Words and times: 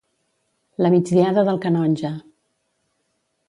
La 0.85 0.91
migdiada 0.95 1.45
del 1.51 1.61
canonge. 1.67 2.13